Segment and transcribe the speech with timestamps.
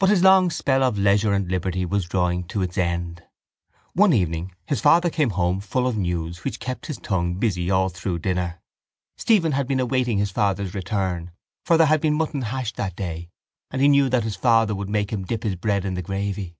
[0.00, 3.22] But his long spell of leisure and liberty was drawing to its end.
[3.92, 7.88] One evening his father came home full of news which kept his tongue busy all
[7.88, 8.60] through dinner.
[9.16, 11.30] Stephen had been awaiting his father's return
[11.64, 13.30] for there had been mutton hash that day
[13.70, 16.56] and he knew that his father would make him dip his bread in the gravy.